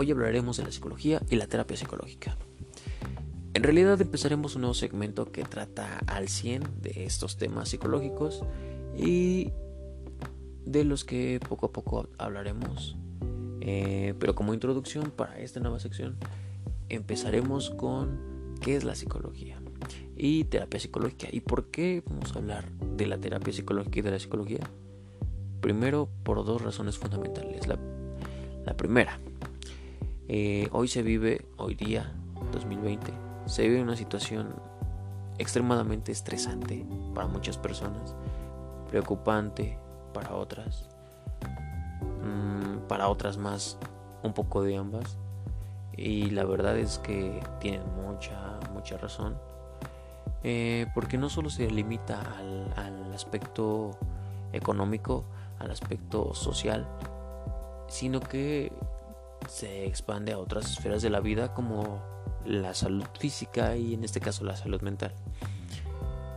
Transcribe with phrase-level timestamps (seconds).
[0.00, 2.36] Hoy hablaremos de la psicología y la terapia psicológica.
[3.52, 8.44] En realidad empezaremos un nuevo segmento que trata al 100 de estos temas psicológicos
[8.96, 9.50] y
[10.64, 12.96] de los que poco a poco hablaremos.
[13.60, 16.16] Eh, pero como introducción para esta nueva sección
[16.88, 19.60] empezaremos con qué es la psicología
[20.16, 21.26] y terapia psicológica.
[21.32, 24.60] ¿Y por qué vamos a hablar de la terapia psicológica y de la psicología?
[25.60, 27.66] Primero, por dos razones fundamentales.
[27.66, 29.18] La, primera,
[30.28, 32.12] eh, hoy se vive, hoy día,
[32.52, 33.12] 2020,
[33.46, 34.54] se vive una situación
[35.38, 38.14] extremadamente estresante para muchas personas,
[38.88, 39.78] preocupante
[40.12, 40.88] para otras,
[42.22, 43.78] mm, para otras más,
[44.22, 45.18] un poco de ambas.
[45.96, 49.36] Y la verdad es que tienen mucha, mucha razón
[50.44, 52.22] eh, porque no solo se limita
[52.76, 53.98] al, aspecto
[54.52, 55.24] económico,
[55.58, 56.86] al aspecto social,
[57.88, 58.72] sino que
[59.48, 62.02] se expande a otras esferas de la vida como
[62.44, 65.12] la salud física y en este caso la salud mental.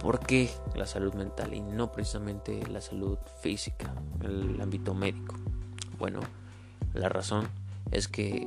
[0.00, 5.34] ¿Por qué la salud mental y no precisamente la salud física, el ámbito médico?
[5.98, 6.20] Bueno,
[6.94, 7.48] la razón
[7.90, 8.46] es que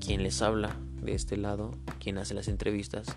[0.00, 3.16] quien les habla de este lado, quien hace las entrevistas,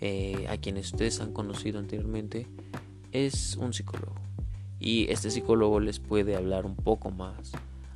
[0.00, 2.46] eh, a quienes ustedes han conocido anteriormente
[3.12, 4.14] es un psicólogo.
[4.78, 7.52] Y este psicólogo les puede hablar un poco más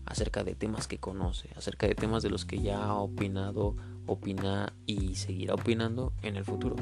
[0.07, 4.73] acerca de temas que conoce, acerca de temas de los que ya ha opinado, opina
[4.87, 6.77] y seguirá opinando en el futuro.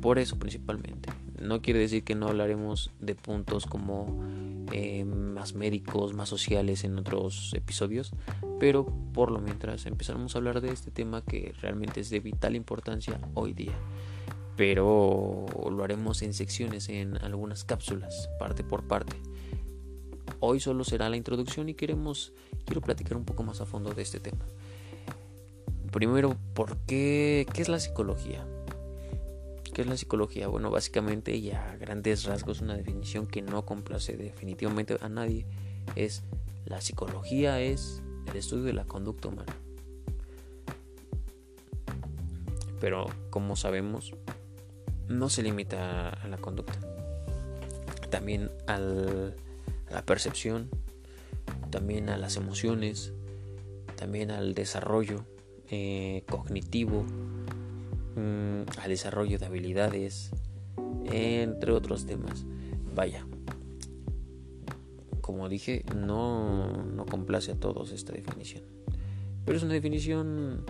[0.00, 1.10] Por eso principalmente.
[1.40, 4.22] No quiere decir que no hablaremos de puntos como
[4.72, 8.12] eh, más médicos, más sociales en otros episodios,
[8.58, 12.56] pero por lo mientras empezaremos a hablar de este tema que realmente es de vital
[12.56, 13.74] importancia hoy día.
[14.56, 19.16] Pero lo haremos en secciones, en algunas cápsulas, parte por parte.
[20.46, 22.34] Hoy solo será la introducción y queremos,
[22.66, 24.44] quiero platicar un poco más a fondo de este tema.
[25.90, 27.46] Primero, ¿por qué?
[27.54, 28.46] ¿Qué es la psicología?
[29.72, 30.48] ¿Qué es la psicología?
[30.48, 35.46] Bueno, básicamente y a grandes rasgos una definición que no complace definitivamente a nadie
[35.96, 36.22] es
[36.66, 39.56] la psicología es el estudio de la conducta humana.
[42.82, 44.12] Pero como sabemos,
[45.08, 46.78] no se limita a la conducta,
[48.10, 48.78] también a
[49.94, 50.68] la percepción,
[51.70, 53.12] también a las emociones,
[53.96, 55.24] también al desarrollo
[55.70, 57.04] eh, cognitivo,
[58.16, 60.30] mm, al desarrollo de habilidades,
[61.06, 62.44] entre otros temas.
[62.94, 63.26] Vaya,
[65.20, 68.62] como dije, no, no complace a todos esta definición.
[69.44, 70.64] Pero es una definición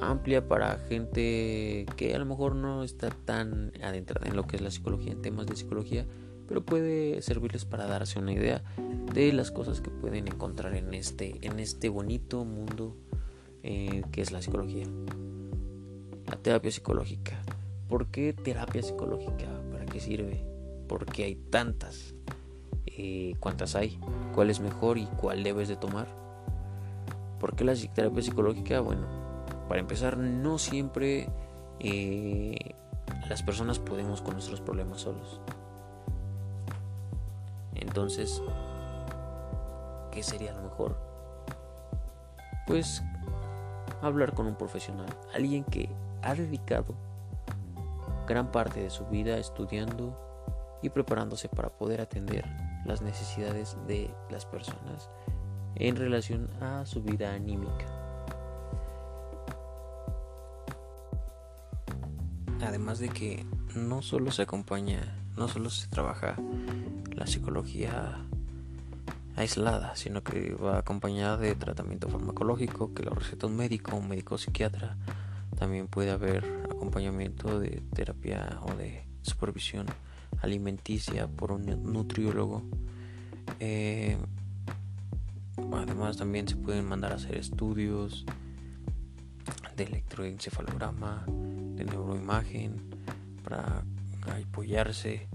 [0.00, 4.62] amplia para gente que a lo mejor no está tan adentrada en lo que es
[4.62, 6.06] la psicología, en temas de psicología,
[6.46, 8.62] pero puede servirles para darse una idea
[9.12, 12.96] de las cosas que pueden encontrar en este, en este bonito mundo
[13.62, 14.86] eh, que es la psicología.
[16.26, 17.40] La terapia psicológica.
[17.88, 19.46] ¿Por qué terapia psicológica?
[19.70, 20.44] ¿Para qué sirve?
[20.88, 22.14] Porque hay tantas
[22.96, 23.98] eh, cuántas hay,
[24.34, 26.06] cuál es mejor y cuál debes de tomar.
[27.40, 28.80] ¿Por qué la terapia psicológica?
[28.80, 29.06] Bueno,
[29.68, 31.28] para empezar, no siempre
[31.80, 32.56] eh,
[33.28, 35.40] las personas podemos con nuestros problemas solos.
[37.86, 38.42] Entonces,
[40.10, 40.96] ¿qué sería lo mejor?
[42.66, 43.02] Pues
[44.00, 45.90] hablar con un profesional, alguien que
[46.22, 46.94] ha dedicado
[48.26, 50.18] gran parte de su vida estudiando
[50.82, 52.44] y preparándose para poder atender
[52.86, 55.10] las necesidades de las personas
[55.76, 57.86] en relación a su vida anímica.
[62.62, 66.36] Además de que no solo se acompaña, no solo se trabaja
[67.14, 68.18] la psicología
[69.36, 74.38] aislada, sino que va acompañada de tratamiento farmacológico que lo receta un médico, un médico
[74.38, 74.96] psiquiatra.
[75.58, 79.86] También puede haber acompañamiento de terapia o de supervisión
[80.40, 82.62] alimenticia por un nutriólogo.
[83.60, 84.16] Eh,
[85.72, 88.24] además también se pueden mandar a hacer estudios
[89.76, 92.80] de electroencefalograma, de neuroimagen,
[93.42, 93.84] para
[94.36, 95.28] apoyarse.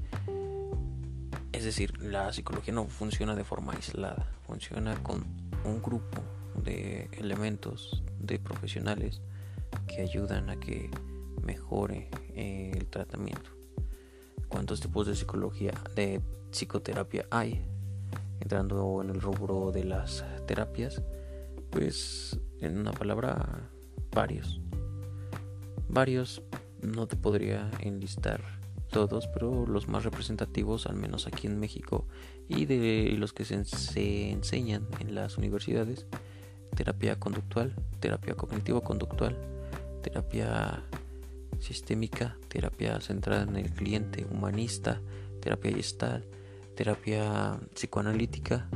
[1.52, 5.26] Es decir, la psicología no funciona de forma aislada, funciona con
[5.66, 6.22] un grupo
[6.56, 9.22] de elementos, de profesionales
[9.88, 10.90] que ayudan a que
[11.44, 13.60] mejore eh, el tratamiento
[14.50, 17.64] cuántos tipos de psicología, de psicoterapia hay.
[18.42, 21.02] Entrando en el rubro de las terapias,
[21.70, 23.70] pues en una palabra,
[24.12, 24.60] varios.
[25.88, 26.42] Varios,
[26.82, 28.42] no te podría enlistar
[28.90, 32.06] todos, pero los más representativos, al menos aquí en México,
[32.48, 36.06] y de los que se, se enseñan en las universidades,
[36.76, 39.38] terapia conductual, terapia cognitivo-conductual,
[40.02, 40.84] terapia
[41.60, 45.02] sistémica, terapia centrada en el cliente, humanista,
[45.42, 46.26] terapia gestal,
[46.76, 48.70] terapia psicoanalítica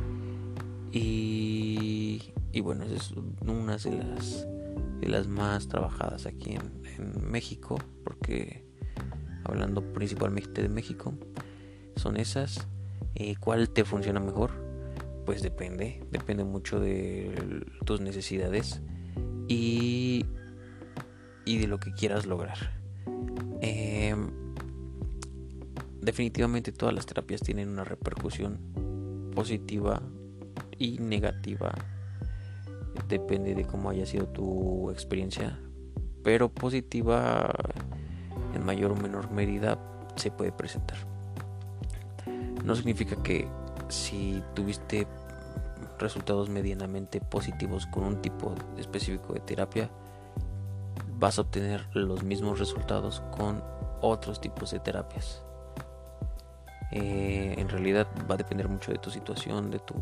[0.92, 3.12] y, y bueno, es
[3.46, 4.46] una de las,
[5.00, 6.84] de las más trabajadas aquí en,
[7.32, 8.63] México, porque
[9.54, 11.14] hablando principalmente de México,
[11.96, 12.68] son esas.
[13.16, 14.52] Eh, ¿Cuál te funciona mejor?
[15.26, 18.82] Pues depende, depende mucho de tus necesidades
[19.48, 20.26] y,
[21.46, 22.58] y de lo que quieras lograr.
[23.62, 24.28] Em,
[26.02, 28.60] definitivamente todas las terapias tienen una repercusión
[29.34, 30.02] positiva
[30.78, 31.74] y negativa.
[33.08, 35.60] Depende de cómo haya sido tu experiencia.
[36.24, 37.54] Pero positiva
[38.54, 39.78] en mayor o menor medida
[40.16, 40.98] se puede presentar.
[42.64, 43.48] No significa que
[43.90, 45.08] si tuviste
[46.00, 49.90] resultados medianamente positivos con un tipo específico de terapia,
[51.18, 53.64] vas a obtener los mismos resultados con
[54.02, 55.44] otros tipos de terapias.
[56.92, 59.96] Eh, en realidad va a depender mucho de tu situación, de tu,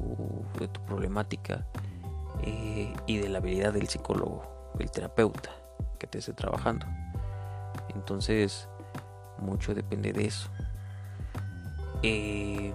[0.59, 1.65] de tu problemática
[2.43, 5.51] eh, y de la habilidad del psicólogo, del terapeuta
[5.99, 6.85] que te esté trabajando.
[7.95, 8.67] Entonces,
[9.39, 10.49] mucho depende de eso.
[12.03, 12.73] Eh,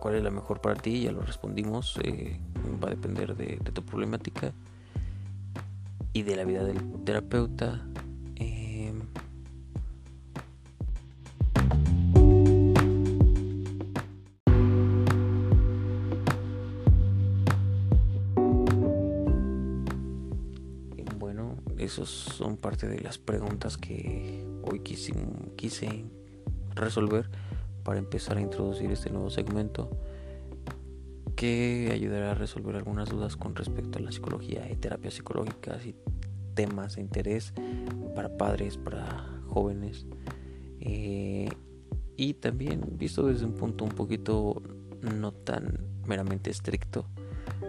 [0.00, 1.02] ¿Cuál es la mejor para ti?
[1.02, 1.98] Ya lo respondimos.
[2.82, 4.52] va a depender de, de, tu problemática
[6.12, 7.80] y de la vida del terapeuta
[21.92, 25.12] Esos son parte de las preguntas que hoy quise,
[25.56, 26.06] quise
[26.74, 27.28] resolver
[27.84, 29.90] para empezar a introducir este nuevo segmento
[31.36, 35.94] que ayudará a resolver algunas dudas con respecto a la psicología y terapias psicológicas y
[36.54, 37.52] temas de interés
[38.14, 40.06] para padres, para jóvenes.
[40.80, 41.50] Eh,
[42.16, 44.62] y también visto desde un punto un poquito
[45.02, 47.04] no tan meramente estricto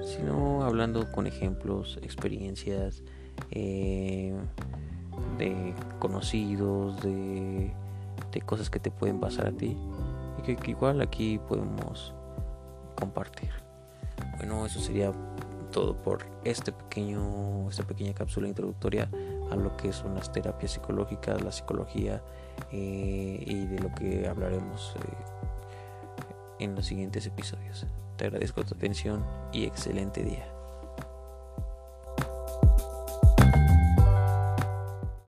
[0.02, 3.04] sino hablando con ejemplos, experiencias,
[3.52, 4.34] eh,
[5.38, 7.72] de conocidos, de,
[8.46, 9.78] cosas que te pueden pasar a ti
[10.40, 12.14] y que, igual aquí podemos
[12.96, 13.52] compartir.
[14.38, 15.12] Bueno, eso sería
[15.72, 19.10] todo por este pequeño, esta pequeña cápsula introductoria
[19.52, 22.22] a lo que son las terapias psicológicas, la psicología
[22.72, 27.86] eh, y de lo que hablaremos eh, en los siguientes episodios.
[28.18, 30.53] Te agradezco tu atención y excelente día.